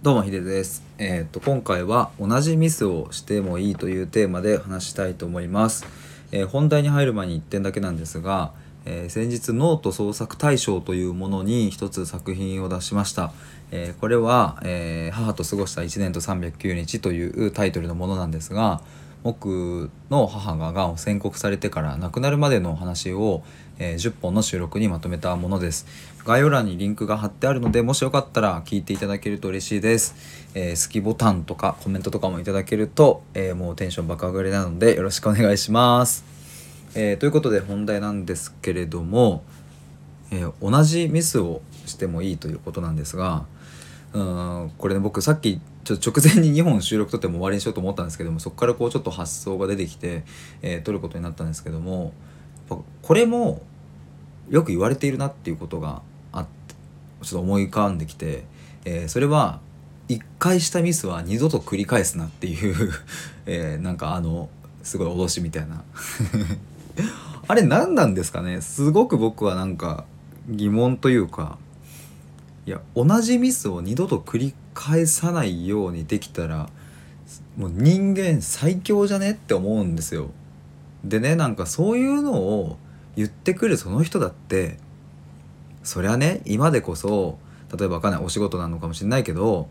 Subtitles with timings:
[0.00, 0.84] どうもヒデです。
[0.98, 5.84] えーっと今回は同じミスをしてもいいというテーマで話したいと思います。
[6.30, 8.52] えー本題に入る前に1点だけなんですが、
[8.84, 13.32] えー先日ノート創作大賞というものに一つ作品を出しました。
[13.72, 18.80] えーこれは、えー母と過ごした1年と309日」というタイトルのものなんですが
[19.22, 23.42] 僕の母ががんを宣告されてから亡くなるまでの話を、
[23.78, 25.86] えー10本の収録にまとめたものです。
[26.24, 30.14] 概要欄にリンクが貼ってあるのでもしよかったら聞いていただけると嬉しいです、
[30.54, 36.24] えー好きボタンとかコメントとかもいただけると、えーもうテンション爆上がりなのでよろしくお願いします、
[36.94, 39.42] えーということで本題なんですけれども、
[40.30, 43.46] えー同じミスをしてもいいということなんですが
[44.12, 50.24] うんこれね僕さっきちょっと直前に2本収録撮っても終わりにしようと思ったんですけどもそこからこうちょっと発想が出てきて、
[50.60, 52.12] えー撮ることになったんですけども
[52.68, 53.62] これも
[54.50, 56.02] よく言われているなっていうことが
[56.32, 56.74] あって
[57.22, 58.44] ちょっと思い浮かんできて、
[58.84, 59.60] えーそれは
[60.08, 62.90] 1回したミスは二度と繰り返すなっていう、
[63.46, 64.48] えーなんかあの
[64.82, 65.84] すごい脅しみたいな。
[67.46, 68.60] あれ何なんですかね？
[68.60, 70.04] すごく僕はなんか
[70.48, 71.58] 疑問というか
[72.66, 76.68] いや同じミスを二度と繰り返さないようにできたら
[77.56, 80.30] もう人間最強じゃねって思うんですよ。
[81.02, 82.78] でねなんかそういうのを
[83.16, 84.78] 言ってくるその人だって
[85.82, 87.38] そりゃね今でこそ
[87.76, 89.68] 例えばわかんないお仕事なのかもしれないけど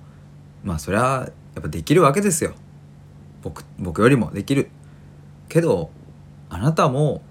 [0.66, 2.54] まあそりゃやっぱできるわけですよ
[3.44, 4.70] 僕僕よりもできる
[5.48, 5.90] けど
[6.50, 7.22] あなたも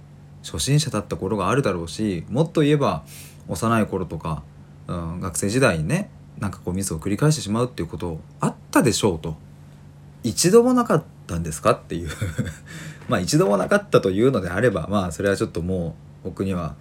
[0.42, 3.04] 初心者だった頃があるだろうしもっと言えば
[3.48, 4.42] 幼い頃とか、
[4.86, 6.08] うん、学生時代にね
[6.38, 9.36] なんかこうミスを繰り返してしまうっていうことあったでしょうと。
[10.22, 12.08] 一度もなかったんですかっていう。
[13.08, 16.74] まあ一度もなかったというのであればまあそれはちょっともう僕には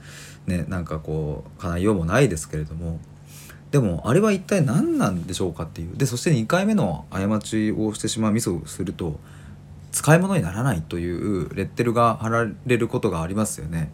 [0.47, 2.99] ねなんかこう叶いようもないですけれども。
[3.71, 5.97] でもあれは一体何なんでしょうかっていう。
[5.97, 9.19] でそして2回目の過ちをしてしまうミスをすると
[9.91, 13.91] 使い物にならないというレッテルが貼られることがありますよね。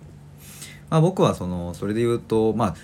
[0.90, 2.76] まあ、僕はそのそれで言うとまあ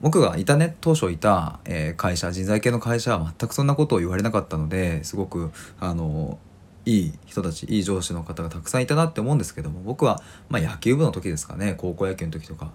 [0.00, 5.50] 僕がいたね当初いた、えー会社人材系の会社は全くそんなことを言われなかったのですごく
[5.80, 6.38] あの
[6.84, 12.70] いい人たちいい上司の方がたくさんいたなって思うんですけども僕は、まあ、野球部の時ですかね高校野球の時とか。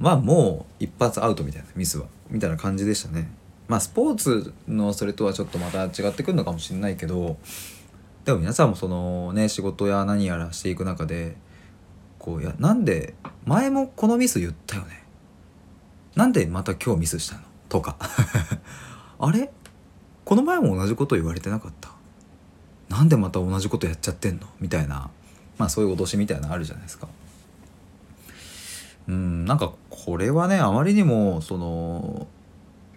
[0.00, 2.06] まあもう一発アウトみたいなミスは。
[2.30, 3.28] みたいな感じでしたね。
[3.66, 7.36] まあスポーツのそれとはちょっとまた違ってくるのかもしれないけど
[8.24, 11.36] でも皆さんもそのね仕事や何やらしていく中で
[12.20, 13.14] こういやなんで
[13.44, 15.02] 前もこのミス言ったよね？
[16.28, 17.40] なんでまた今日ミスしたの？
[17.70, 17.96] とか。
[19.18, 19.50] あれ？
[20.26, 21.88] この前も同じこと言われてなかった？
[22.90, 24.46] なんでまた同じことやっちゃってんの？
[24.60, 25.08] みたいな。
[25.56, 27.08] まあそういう脅しみたいなのあるじゃないですか。
[29.08, 32.26] うんなんかこれはねあまりにもその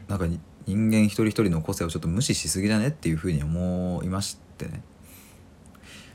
[0.09, 0.25] なんか
[0.67, 4.81] 人間一人一人の個性をちょっと無視しすぎだねっていうふうに思いましてね。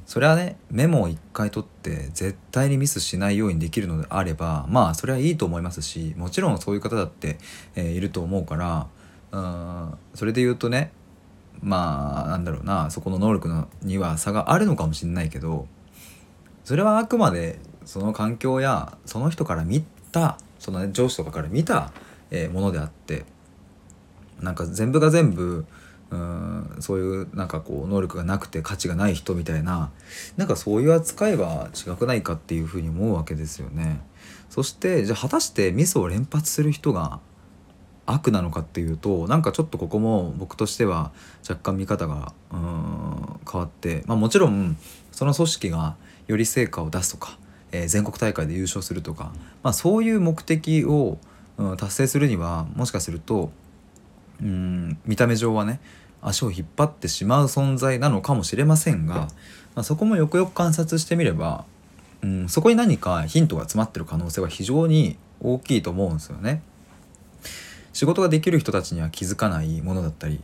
[0.06, 7.38] それはねメモを一回取って絶対にミスしないようにできるのであればまあそれはいいと思いますしもちろんそういう方だって、
[7.74, 8.86] えーいると思うから
[9.32, 10.92] うんそれで言うとね
[11.60, 15.66] まあなんだろうなそこの能力のには差があるのかもしれないけど
[16.64, 21.92] それはあくまでその環境やその人から見たその、ね、上司とかから見た、
[22.30, 23.24] えーものであって
[24.40, 25.64] なんか全部が全部
[26.10, 29.90] うんそういうなんかこう能力がなくて価値がない人みたいな
[30.36, 34.00] なんかそういう扱いは違くないかっていうふうに思うわけですよね。
[34.48, 37.18] そしてじゃあ果たしてミスを連発する人が
[38.06, 41.10] 悪なのかっていうとなんかちょっとここも僕としては
[41.48, 44.76] 若干見方がうーん変わって、まあ、もちろん
[45.10, 45.96] その組織が
[46.28, 47.38] より成果を出すとか、
[47.72, 51.18] えー全国大会で優勝するとか、まあ、そういう目的を、
[51.58, 53.50] うん達成するにはもしかすると
[54.42, 55.80] うん見た目上はね
[56.22, 59.28] 足を引っ張ってしまう存在なのかもしれませんが、ま
[59.76, 61.64] あ、そこもよくよく観察してみれば、
[62.22, 66.62] うん、そこに何かヒントが詰まってる可能性は非常に大きいと思うんですよね。
[67.92, 70.42] 仕事ができる人たちには気づかないものだったり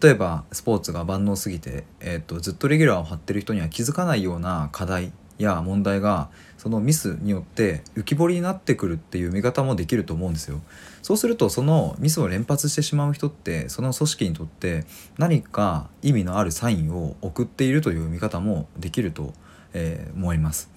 [0.00, 10.60] 例えばスポーツが万能すぎて、えー、とずっとレギュラーを張ってる人には気づかないような課題や問題がそのミスによって浮き彫りになってくるっていう見方もできると思うんですよ。
[11.02, 14.86] そうするとそのミスを連発してしまう人ってその組織にとって
[15.18, 19.34] 何か意味のあるサインを送っているという見方もできると、
[19.72, 20.70] えー思います。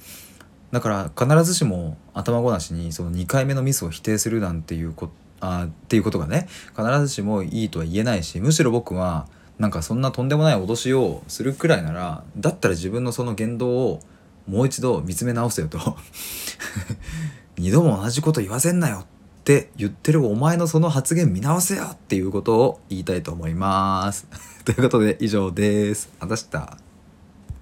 [0.72, 5.10] だから必ずしも頭ごなしにその2回目のミスを否定するなんていうこ
[5.40, 9.28] あっていうことがね必ずしもいいとは言えないしむしろ僕は
[9.60, 14.00] なんかそんなとんでもない脅しをするくらいならだったら自分のその言動を
[14.48, 15.80] もう一度見つめ直せよと
[17.58, 19.06] 二度も同じこと言わせんなよっ
[19.44, 24.28] て言ってるお前のその発言見直せよっていうことを言いたいと思います。
[24.66, 26.10] ということで以上です。
[26.20, 26.78] あたした。